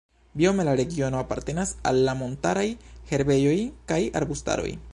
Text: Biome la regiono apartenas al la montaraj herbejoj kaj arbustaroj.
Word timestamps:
Biome 0.33 0.63
la 0.67 0.71
regiono 0.79 1.19
apartenas 1.23 1.73
al 1.91 2.01
la 2.07 2.15
montaraj 2.23 2.65
herbejoj 3.11 3.55
kaj 3.93 4.01
arbustaroj. 4.23 4.73